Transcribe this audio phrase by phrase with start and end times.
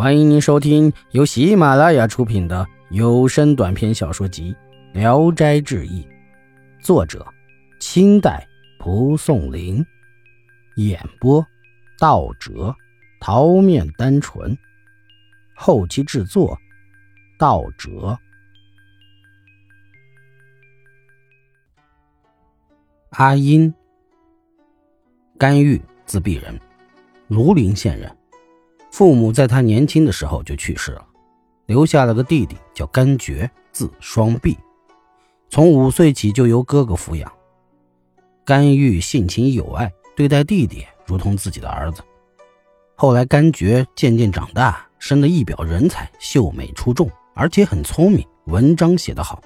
[0.00, 4.56] 欢迎您收听由喜马拉雅出品的有声短篇小说集
[4.98, 6.02] 《聊斋志异》，
[6.82, 7.22] 作者：
[7.80, 8.48] 清代
[8.78, 9.84] 蒲松龄，
[10.76, 11.46] 演播：
[11.98, 12.74] 道哲、
[13.20, 14.56] 桃面单纯，
[15.54, 16.58] 后期制作：
[17.38, 18.18] 道哲。
[23.10, 23.70] 阿英，
[25.36, 26.58] 甘玉，字璧人，
[27.28, 28.10] 庐陵县人。
[28.90, 31.06] 父母在他年轻的时候就去世了，
[31.66, 34.56] 留下了个弟弟叫甘觉，字双璧。
[35.48, 37.32] 从五岁起就由哥哥抚养。
[38.44, 42.02] 甘玉性情友爱，对待弟弟如同自己的儿子。
[42.96, 49.40] 后来甘觉渐渐长大，生得一表人才，秀美出众，而且很聪明，文章写得好。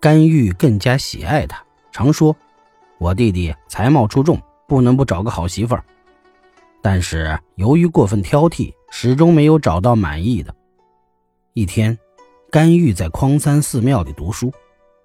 [0.00, 2.34] 甘玉更加喜爱他，常说
[2.98, 5.84] ：“我弟弟才貌出众，不能不找个好媳妇儿。”
[6.84, 10.54] 但是由于过分挑剔，始终没有找到满意的。
[11.54, 11.98] 一天，
[12.50, 14.52] 甘玉在匡三寺庙里读书，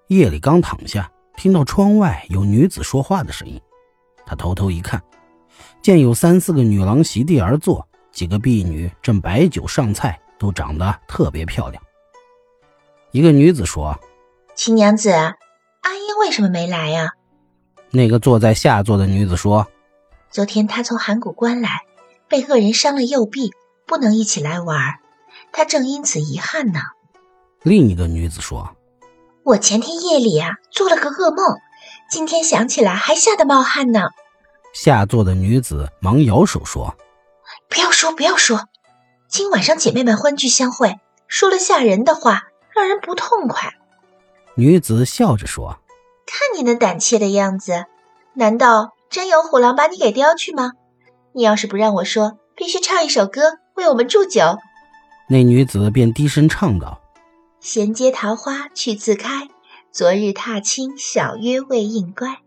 [0.08, 3.58] 夜里刚躺下，听到窗外有女子说话的声音。
[4.26, 5.02] 他偷偷一看，
[5.80, 11.82] 见有三四个女郎席地而坐，几个婢女正摆酒上菜，都长得特别漂亮。
[13.10, 13.98] 一个女子说
[14.54, 17.14] ：“秦娘子，阿英为什么没来呀？”
[17.90, 19.66] 那个坐在下座的女子说。
[20.30, 21.80] 昨天他从函谷关来，
[22.28, 23.52] 被恶人伤了右臂，
[23.84, 25.00] 不能一起来玩
[25.50, 26.80] 他正因此遗憾呢。
[27.62, 28.76] 另一个女子说
[29.42, 31.58] ：“我前天夜里啊做了个噩梦，
[32.08, 34.10] 今天想起来还吓得冒汗呢。”
[34.72, 36.96] 下座的女子忙摇手说
[37.68, 38.68] ：“不要说，不要说，
[39.28, 43.74] 今晚上姐妹们欢聚相会，说了吓人的话，让人不痛快。”
[44.54, 45.80] 女子笑着说
[46.24, 47.86] ：“看你那胆怯的样子，
[48.34, 50.72] 难道？”真有虎狼把你给叼去吗？
[51.32, 54.56] 你要是不让我说，必须唱一首歌为我们祝酒。
[55.28, 57.00] 那女子便低声唱道
[57.58, 59.48] ：“闲阶桃花去自开，
[59.90, 62.38] 昨日踏青小约未应乖。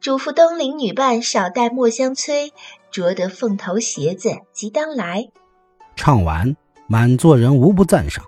[0.00, 2.52] 嘱咐东邻女伴少带墨香催，
[2.92, 5.28] 着得凤头鞋子即当来。”
[5.96, 8.24] 唱完，满座人无不赞赏。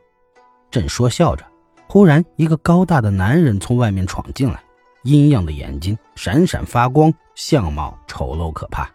[0.68, 1.44] 正说笑着，
[1.86, 4.64] 忽然一个高大的男人从外面闯进来。
[5.02, 8.90] 阴样的眼睛闪闪发光，相貌丑陋可怕。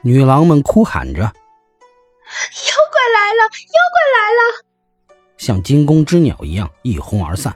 [0.00, 1.30] 女郎们哭喊着：“妖怪
[3.14, 3.42] 来了！
[3.44, 4.64] 妖怪来了！”
[5.38, 7.54] 像惊弓之鸟一样一哄而散。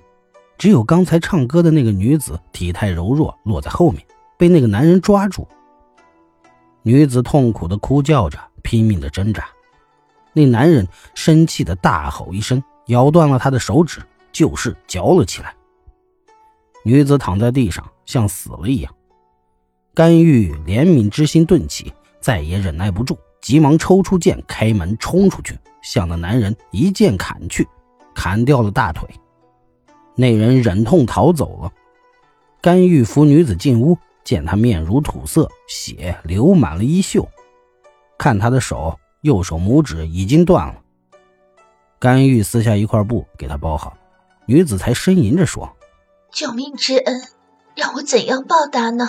[0.59, 4.07] 只有刚才唱歌的那个女子体态柔弱，落在后面，
[4.39, 5.49] 被那个男人抓住。
[6.83, 9.49] 女子痛苦的哭叫着，拼命的挣扎。
[10.33, 14.01] 那男人生气的大吼一声，咬断了她的手指，
[14.31, 15.56] 就是嚼了起来。
[16.87, 18.95] 女子躺在地上，像死了一样。
[19.93, 27.67] 甘玉怜悯之心顿起，再也忍耐不住，急忙抽出剑，开门冲出去，向那男人一剑砍去，
[28.15, 29.09] 砍掉了大腿。
[30.15, 31.73] 那人忍痛逃走了。
[32.61, 37.29] 甘玉扶女子进屋，见她面如土色，血流满了衣袖，
[38.17, 40.81] 看她的手，右手拇指已经断了。
[41.99, 43.99] 甘玉撕下一块布给她包好，
[44.47, 45.69] 女子才呻吟着说。
[46.37, 47.23] 救命之恩，
[47.75, 49.09] 让我怎样报答呢？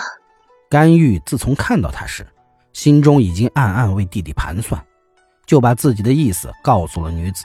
[0.70, 2.26] 甘玉自从看到他时，
[2.72, 4.82] 心中已经暗暗为弟弟盘算，
[5.44, 7.44] 就把自己的意思告诉了女子。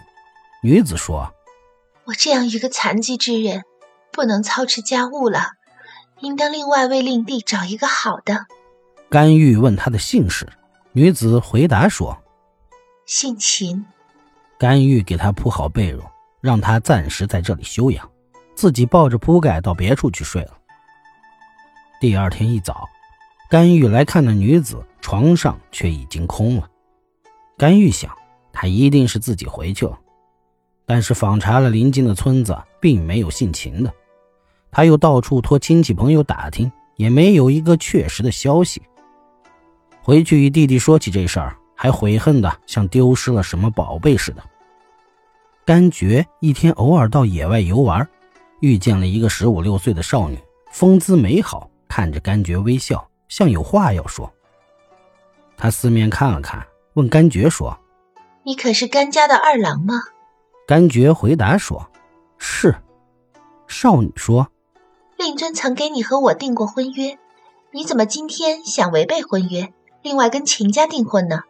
[0.62, 1.34] 女子说
[2.08, 3.64] ：“我这样一个残疾之人，
[4.14, 5.48] 不能操持家务了，
[6.22, 8.46] 应当另外为令弟找一个好的。”
[9.12, 10.48] 甘玉问他的姓氏，
[10.94, 12.24] 女子回答说
[13.06, 13.86] ：“姓秦。”
[14.58, 16.00] 甘玉给他铺好被褥，
[16.40, 18.10] 让他暂时在这里休养。
[18.56, 20.58] 自己抱着铺盖到别处去睡了。
[22.00, 22.88] 第二天一早，
[23.50, 26.70] 甘玉来看那女子，床上却已经空了。
[27.58, 28.12] 甘玉想，
[28.52, 29.98] 她一定是自己回去了。
[30.86, 33.94] 但是访查了邻近的村子，并没有姓秦的。
[34.70, 38.82] 他又到处托亲戚朋友打听，也没有一个确实的消息。
[40.02, 44.44] 回去与弟弟说起这事儿，还悔恨的像丢失了什么宝贝似的。
[45.64, 48.06] 甘觉一天偶尔到野外游玩。
[48.64, 50.40] 遇见了一个十五六岁的少女，
[50.72, 54.32] 风姿美好，看着甘觉微笑，像有话要说。
[55.58, 57.78] 他四面看了看，问甘觉说
[58.46, 59.96] ：“你可是甘家的二郎吗？”
[60.66, 61.90] 甘觉回答说
[62.40, 62.74] ：“是。”
[63.68, 64.48] 少女说
[65.20, 67.18] ：“令尊曾给你和我订过婚约，
[67.72, 71.42] 你怎么今天想违背婚约，另外跟秦家订婚呢？”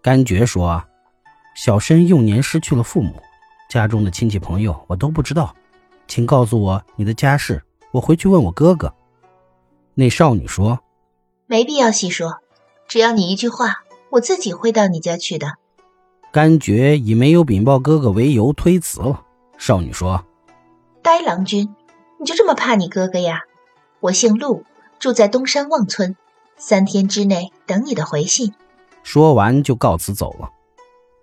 [0.00, 0.84] 甘觉说
[1.56, 3.20] ：“小生幼年失去了父母，
[3.68, 5.52] 家中的亲戚朋友我都不知道。”
[6.10, 7.62] 请告诉我你的家事，
[7.92, 8.92] 我回去问我哥哥。
[9.94, 10.80] 那少女说
[11.46, 12.40] ：“没必要细说，
[12.88, 15.54] 只要你一句话，我自己会到你家去的。”
[16.32, 19.22] 甘觉以没有禀报哥哥为由推辞了。
[19.56, 20.24] 少女说
[21.00, 21.72] ：“呆郎君，
[22.18, 23.42] 你就这么怕你哥哥呀？
[24.00, 24.64] 我姓陆，
[24.98, 26.16] 住在东山望村，
[26.56, 28.52] 三天之内等你的回信。”
[29.04, 30.50] 说完就告辞走了。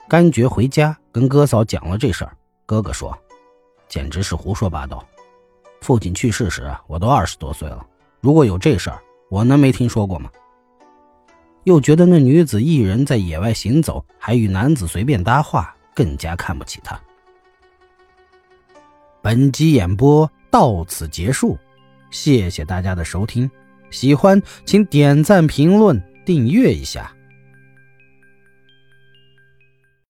[0.08, 3.18] 甘觉回家跟哥嫂讲了这事儿，哥哥说
[3.88, 5.06] ：“简直是胡说八道。
[5.82, 7.86] 父亲去世时我都二十多岁了，
[8.20, 9.00] 如果有这事儿，
[9.30, 10.30] 我能没听说过吗？”
[11.66, 17.00] 又觉得那女子一人在野外行走，还与男子随便搭话，更加看不起她。
[19.22, 21.58] 本集演播到此结束，
[22.10, 23.50] 谢谢大家的收听，
[23.90, 27.12] 喜欢请点赞、评论、订阅一下。